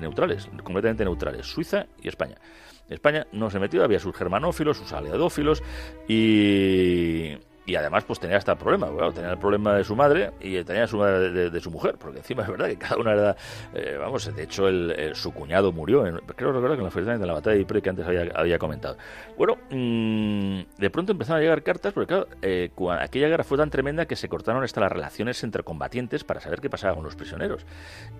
[0.00, 2.36] neutrales, completamente neutrales, Suiza y España.
[2.88, 5.62] España no se metió, había sus germanófilos, sus aliadófilos
[6.06, 10.32] y y además pues tenía hasta el problema, bueno, tenía el problema de su madre
[10.40, 13.36] y tenía su de, su mujer, porque encima es verdad que cada una era,
[13.72, 14.68] eh, vamos, de hecho
[15.14, 17.82] su cuñado murió, en, creo recordar que en la feria de la batalla de Ypres
[17.82, 18.96] que antes había, había comentado.
[19.38, 23.70] Bueno, mm, de pronto empezaron a llegar cartas, porque claro, eh, aquella guerra fue tan
[23.70, 27.16] tremenda que se cortaron hasta las relaciones entre combatientes para saber qué pasaba con los
[27.16, 27.64] prisioneros.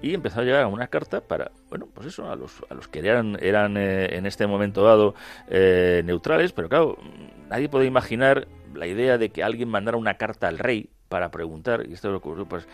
[0.01, 3.77] Y empezó a llegar una carta para, bueno, pues eso, a los, que eran, eran
[3.77, 5.15] eh, en este momento dado
[5.49, 6.97] neutrales, pero claro,
[7.49, 11.85] nadie puede imaginar la idea de que alguien mandara una carta al rey para preguntar,
[11.89, 12.67] y esto lo ocurrió, pues,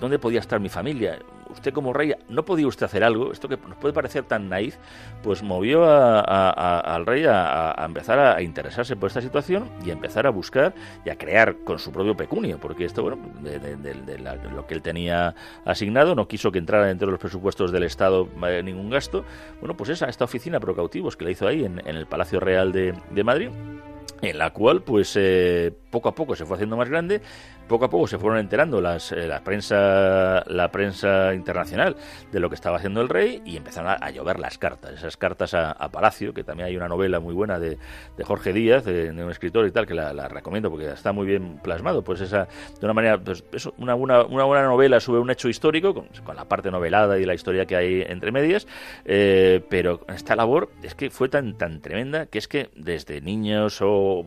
[0.00, 1.18] ¿dónde podía estar mi familia?
[1.50, 3.32] Usted como rey, ¿no podía usted hacer algo?
[3.32, 4.76] Esto que nos puede parecer tan naif,
[5.22, 10.30] pues movió al rey a, empezar a, interesarse por esta situación y a empezar a
[10.30, 14.82] buscar y a crear con su propio pecunio, porque esto, bueno, de, lo que él
[14.82, 19.24] tenía asignado, no quiso que entrara dentro de los presupuestos del Estado eh, ningún gasto.
[19.60, 22.72] Bueno, pues esa, esta oficina pro cautivos que la hizo ahí en el Palacio Real
[22.72, 23.48] de Madrid
[24.22, 27.20] en la cual pues eh, poco a poco se fue haciendo más grande
[27.68, 31.96] poco a poco se fueron enterando las, eh, la prensa la prensa internacional
[32.32, 35.54] de lo que estaba haciendo el rey y empezaron a, llover las cartas esas cartas
[35.54, 37.78] a, Palacio que también hay una novela muy buena de,
[38.16, 41.58] de Jorge Díaz de, un escritor y tal que la, recomiendo porque está muy bien
[41.62, 45.30] plasmado pues esa de una manera pues eso, una, una, una buena novela sobre un
[45.30, 48.66] hecho histórico con, la parte novelada y la historia que hay entre medias
[49.04, 53.78] eh, pero esta labor es que fue tan tan tremenda que es que desde niños
[53.82, 54.24] o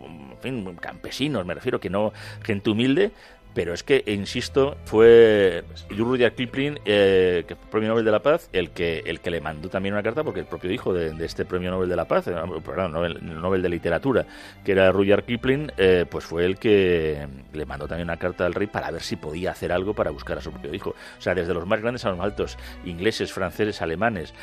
[0.80, 2.12] campesinos me refiero que no
[2.44, 3.12] gente humilde
[3.54, 8.72] pero es que, insisto, fue Rudyard Kipling, eh, que premio Nobel de la Paz, el
[8.72, 11.70] que, el que le mandó también una carta, porque el propio hijo de, este premio
[11.70, 14.26] Nobel de la Paz, eh, Nobel, Nobel de Literatura,
[14.64, 18.54] que era Rudyard Kipling, eh, pues fue el que le mandó también una carta al
[18.54, 20.92] rey para ver si podía hacer algo para buscar a su propio hijo.
[20.92, 24.34] O sea, desde los más grandes a los más altos, ingleses, franceses, alemanes.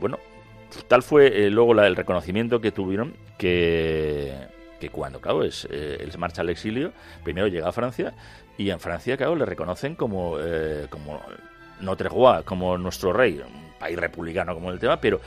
[0.00, 0.18] bueno,
[0.88, 6.42] tal fue luego el reconocimiento que tuvieron que que cuando, claro, es, eh, él marcha
[6.42, 6.92] al exilio,
[7.24, 8.14] primero llega a Francia
[8.58, 11.20] y en Francia, claro, le reconocen como, eh, como
[11.80, 15.20] Notre Roi, como nuestro rey, un país republicano como el tema, pero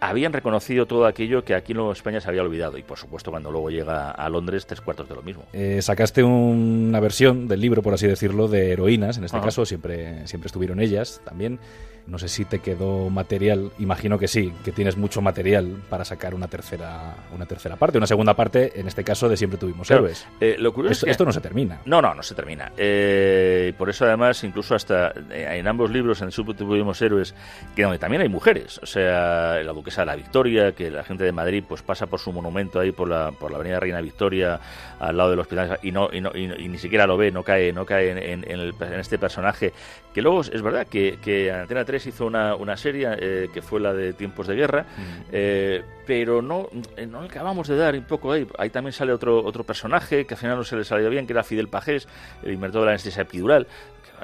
[0.00, 3.50] habían reconocido todo aquello que aquí en España se había olvidado y por supuesto cuando
[3.50, 5.44] luego llega a Londres tres cuartos de lo mismo.
[5.52, 10.26] Eh, sacaste una versión del libro, por así decirlo, de heroínas, en este caso siempre,
[10.26, 11.58] siempre estuvieron ellas también.
[12.06, 16.34] No sé si te quedó material, imagino que sí, que tienes mucho material para sacar
[16.34, 20.26] una tercera, una tercera parte, una segunda parte, en este caso de Siempre tuvimos héroes.
[20.40, 21.10] Eh, lo curioso esto, es que...
[21.12, 21.80] esto, no se termina.
[21.84, 22.72] No, no, no se termina.
[22.76, 27.36] Eh, por eso además, incluso hasta en ambos libros, en Siempre tuvimos héroes,
[27.76, 31.24] que donde también hay mujeres, o sea, la duquesa de la Victoria, que la gente
[31.24, 34.60] de Madrid pues pasa por su monumento ahí por la, por la avenida Reina Victoria,
[34.98, 37.72] al lado del hospital, y no, y, no, y, ni siquiera lo ve, no cae,
[37.72, 39.72] no cae en, en, este personaje,
[40.12, 43.80] que luego es verdad que, que Antena 3 hizo una, una serie eh, que fue
[43.80, 44.86] la de Tiempos de Guerra,
[45.30, 48.46] eh, pero no, eh, no acabamos de dar un poco ahí.
[48.58, 51.32] Ahí también sale otro, otro personaje que al final no se le salió bien, que
[51.32, 52.08] era Fidel Pajés,
[52.42, 53.66] el inventor de la anestesia epidural,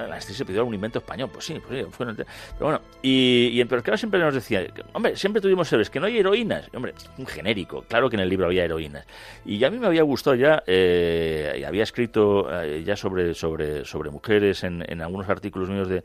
[0.07, 1.31] la anestesia pidió un invento español.
[1.33, 2.27] Pues sí, pues sí fue pero
[2.61, 6.19] bueno, y, y en claro siempre nos decía, hombre, siempre tuvimos seres que no hay
[6.19, 6.69] heroínas.
[6.75, 9.07] hombre, un genérico, claro que en el libro había heroínas.
[9.45, 14.11] Y a mí me había gustado ya, eh, había escrito eh, ya sobre, sobre, sobre
[14.11, 16.03] mujeres en, en algunos artículos míos de,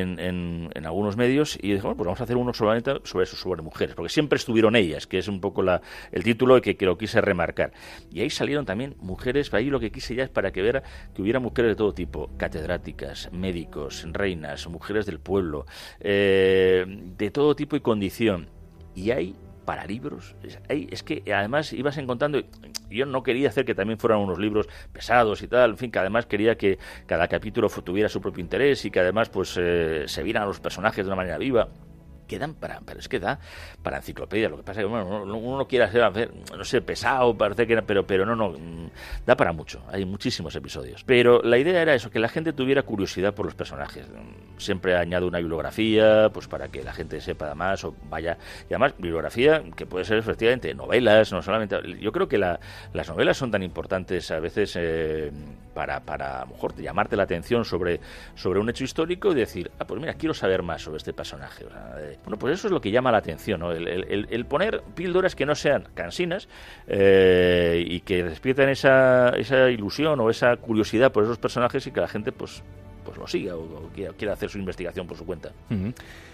[0.00, 3.36] en, en, algunos medios, y dije, bueno, pues vamos a hacer uno solamente sobre eso,
[3.36, 5.80] sobre mujeres, porque siempre estuvieron ellas, que es un poco la,
[6.12, 7.72] el título que, que lo quise remarcar.
[8.10, 10.82] Y ahí salieron también mujeres, ahí lo que quise ya es para que viera
[11.14, 12.83] que hubiera mujeres de todo tipo, catedráticas
[13.32, 15.66] médicos, reinas, mujeres del pueblo,
[16.00, 18.48] eh, de todo tipo y condición.
[18.94, 20.36] Y hay para libros.
[20.68, 22.42] Es, que además ibas encontrando,
[22.90, 25.98] yo no quería hacer que también fueran unos libros pesados y tal, en fin, que
[25.98, 30.22] además quería que cada capítulo tuviera su propio interés y que además pues eh, se
[30.22, 31.68] vieran a los personajes de una manera viva
[32.26, 33.38] quedan para, pero es que da
[33.82, 34.48] para enciclopedia.
[34.48, 37.80] Lo que pasa es que bueno, uno no quiere hacer, no sé, pesado, parece que,
[37.82, 38.90] pero, pero no, no, mm,
[39.26, 39.82] da para mucho.
[39.90, 41.04] Hay muchísimos episodios.
[41.04, 44.06] Pero la idea era eso, que la gente tuviera curiosidad por los personajes.
[44.56, 48.38] Siempre añado una bibliografía, pues para que la gente sepa más o vaya.
[48.68, 51.76] Y además, bibliografía que puede ser efectivamente novelas, no solamente.
[52.00, 52.60] Yo creo que la,
[52.92, 55.32] las novelas son tan importantes a veces eh,
[55.74, 58.00] para, para, mejor, llamarte la atención sobre,
[58.34, 61.64] sobre un hecho histórico y decir, ah, pues mira, quiero saber más sobre este personaje.
[61.64, 63.72] O sea, bueno, pues eso es lo que llama la atención, ¿no?
[63.72, 66.48] el, poner píldoras que no sean cansinas
[66.86, 72.00] eh, y que despierten esa, esa ilusión o esa curiosidad por esos personajes y que
[72.00, 72.62] la gente pues
[73.04, 75.52] pues lo siga o, quiera, hacer su investigación por su cuenta.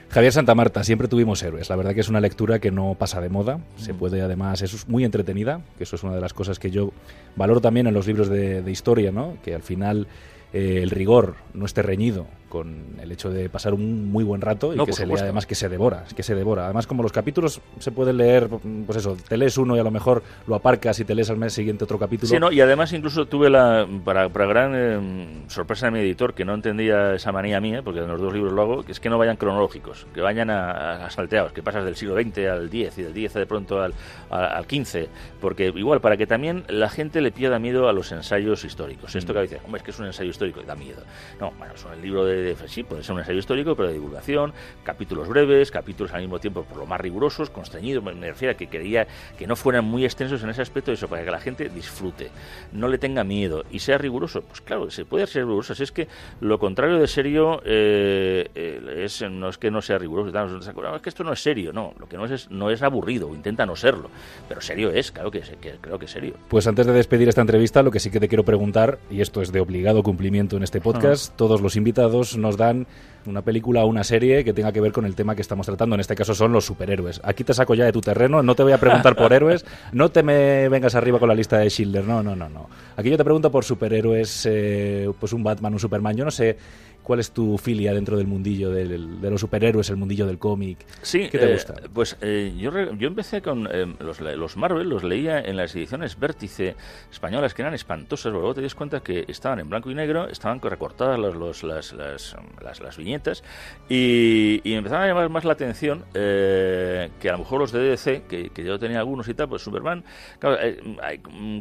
[0.08, 1.68] Javier Santa Marta, siempre tuvimos héroes.
[1.68, 3.58] La verdad que es una lectura que no pasa de moda.
[3.76, 6.92] Se puede, además, es muy entretenida, que eso es una de las cosas que yo
[7.36, 9.36] valoro también en los libros de, de historia, ¿no?
[9.42, 10.06] Que al final
[10.52, 14.74] eh, el rigor no esté reñido con el hecho de pasar un muy buen rato
[14.74, 16.64] y que se lea además que se devora, que se devora.
[16.64, 18.50] Además, como los capítulos se pueden leer,
[18.86, 21.36] pues eso, te lees uno y a lo mejor lo aparcas y te lees al
[21.36, 22.28] mes siguiente otro capítulo.
[22.28, 26.34] Sí, no, y además incluso tuve la, para, para gran eh, sorpresa de mi editor,
[26.34, 29.00] que no entendía esa manía mía, porque en los dos libros lo hago, que es
[29.00, 32.98] que no vayan cronológicos, que vayan a, salteados, que pasas del siglo XX al X
[32.98, 33.94] y del X de pronto al,
[34.30, 35.06] al, XV,
[35.40, 39.14] porque igual, para que también la gente le pierda miedo a los ensayos históricos.
[39.14, 41.02] Esto que dice, hombre, es que es un ensayo histórico y da miedo.
[41.40, 44.53] No, bueno, son el libro de, sí, puede ser un ensayo histórico, pero de divulgación,
[44.83, 48.68] capítulos breves, capítulos al mismo tiempo por lo más rigurosos, constreñidos, me refiero a que
[48.68, 49.07] quería
[49.38, 52.31] que no fueran muy extensos en ese aspecto, eso, para que la gente disfrute,
[52.72, 54.42] no le tenga miedo y sea riguroso.
[54.42, 56.09] Pues claro, se puede ser riguroso, si es que
[56.40, 61.09] lo contrario de serio eh, eh, es, no es que no sea riguroso, es que
[61.09, 64.11] esto no es serio, no, lo que no es, no es aburrido, intenta no serlo,
[64.48, 66.35] pero serio es, claro que, que creo que es serio.
[66.48, 69.42] Pues antes de despedir esta entrevista, lo que sí que te quiero preguntar, y esto
[69.42, 72.86] es de obligado cumplimiento en este podcast, todos los invitados nos dan
[73.26, 75.94] una película o una serie que tenga que ver con el tema que estamos tratando.
[75.94, 77.20] En este caso son los superhéroes.
[77.24, 80.10] Aquí te saco ya de tu terreno, no te voy a preguntar por héroes, no
[80.10, 82.68] te me vengas arriba con la lista de Schindler, no, no, no, no.
[82.96, 86.56] Aquí yo te pregunto por superhéroes, eh, pues un Batman, un Superman, yo no sé
[87.02, 88.98] ¿Cuál es tu filia dentro del mundillo de
[89.30, 90.78] los superhéroes, el mundillo del cómic?
[91.02, 91.74] Sí, ¿qué te eh, gusta?
[91.92, 96.76] Pues eh, yo, yo empecé con eh, los, Marvel, los leía en las ediciones Vértice
[97.10, 100.60] españolas, que eran espantosas, luego te das cuenta que estaban en blanco y negro, estaban
[100.60, 103.42] recortadas los, las, las, las, viñetas,
[103.88, 108.22] y, y empezaban a llamar más la atención que a lo mejor los de DC,
[108.28, 110.04] que, que yo tenía algunos y tal, pues Superman,
[110.38, 110.58] claro,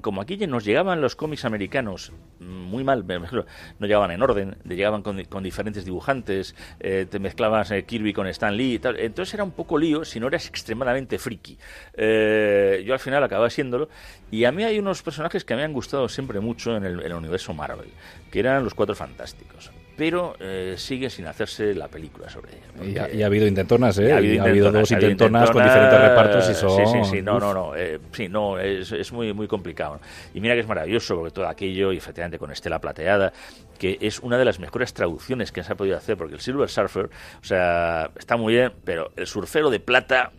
[0.01, 5.19] como aquí nos llegaban los cómics americanos muy mal, no llegaban en orden, llegaban con
[5.29, 8.99] con diferentes dibujantes, eh, te mezclabas eh, Kirby con Stan Lee y tal.
[8.99, 11.57] Entonces era un poco lío si no eras extremadamente friki.
[11.93, 13.89] Eh, yo al final acababa siéndolo.
[14.31, 17.05] Y a mí hay unos personajes que me han gustado siempre mucho en el, en
[17.05, 17.89] el universo Marvel,
[18.31, 23.09] que eran los Cuatro Fantásticos pero eh, sigue sin hacerse la película sobre ella.
[23.11, 24.13] Y ha, habido intentonas, ¿eh?
[24.13, 26.69] Ha habido, ha habido dos intentonas, con diferentes repartos y son...
[26.69, 29.99] Sí, sí, sí, no, no, no, eh, sí, no, es, es, muy, muy complicado.
[30.33, 33.33] Y mira que es maravilloso, porque todo aquello, y efectivamente con Estela Plateada,
[33.77, 36.69] que es una de las mejores traducciones que se ha podido hacer, porque el Silver
[36.69, 37.09] Surfer,
[37.41, 40.31] o sea, está muy bien, pero el surfero de plata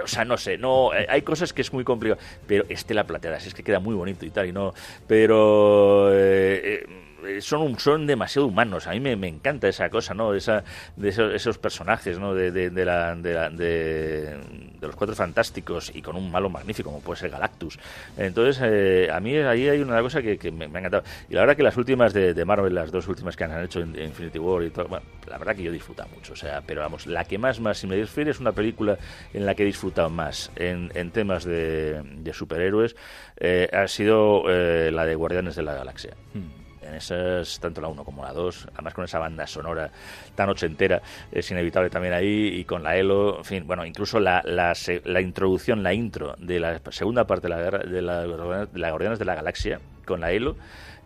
[0.00, 3.38] o sea, no sé, no eh, hay cosas que es muy complicado, pero Estela Plateada,
[3.38, 4.74] es que queda muy bonito y tal, y no,
[5.08, 7.07] pero eh, eh,
[7.40, 8.86] son, son demasiado humanos.
[8.86, 10.34] A mí me, encanta esa cosa, ¿no?
[10.34, 10.64] Esa,
[10.96, 12.34] de esos, personajes, ¿no?
[12.34, 14.38] De, de, la, de,
[14.80, 17.78] los cuatro fantásticos y con un malo magnífico como puede ser Galactus.
[18.16, 21.02] Entonces, eh, a mí ahí hay una cosa que, me, ha encantado.
[21.28, 23.98] Y la verdad que las últimas de, Marvel, las dos últimas que han hecho en,
[24.00, 24.88] Infinity War y todo,
[25.26, 26.32] la verdad que yo he disfrutado mucho.
[26.32, 28.98] O sea, pero vamos, la que más, más, si me refiere, es una película
[29.32, 32.94] en la que he disfrutado más en, temas de, superhéroes,
[33.38, 36.14] eh, ha sido la de Guardianes de la Galaxia.
[36.34, 39.90] Hmm en esas, tanto la 1 como la 2, además con esa banda sonora
[40.34, 44.42] tan ochentera, es inevitable también ahí, y con la ELO, en fin, bueno, incluso la,
[44.44, 44.74] la,
[45.04, 49.80] la introducción, la intro de la segunda parte de la, de la, de la Galaxia,
[50.04, 50.56] con la ELO,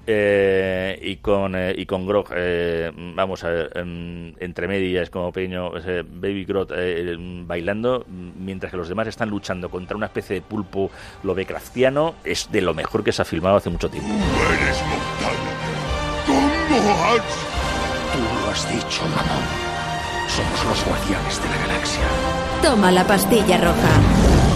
[0.04, 5.30] eh, y con eh, y con Grog eh, vamos a ver em, entre medias como
[5.30, 6.70] pequeño Baby Grog
[7.46, 10.90] bailando mientras que los demás están luchando contra una especie de pulpo
[11.22, 14.10] lovecraftiano es de lo mejor que se ha filmado hace mucho tiempo
[18.12, 19.44] tú lo has dicho mamón.
[20.28, 22.02] Somos los guardianes de la galaxia.
[22.62, 24.51] Toma la pastilla roja